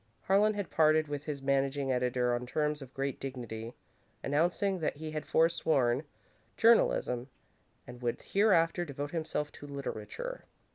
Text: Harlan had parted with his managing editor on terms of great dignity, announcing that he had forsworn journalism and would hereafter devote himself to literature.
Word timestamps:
Harlan 0.23 0.55
had 0.55 0.71
parted 0.71 1.07
with 1.07 1.25
his 1.25 1.43
managing 1.43 1.91
editor 1.91 2.33
on 2.33 2.43
terms 2.47 2.81
of 2.81 2.91
great 2.95 3.19
dignity, 3.19 3.75
announcing 4.23 4.79
that 4.79 4.95
he 4.97 5.11
had 5.11 5.27
forsworn 5.27 6.01
journalism 6.57 7.29
and 7.85 8.01
would 8.01 8.19
hereafter 8.23 8.83
devote 8.83 9.11
himself 9.11 9.51
to 9.51 9.67
literature. 9.67 10.45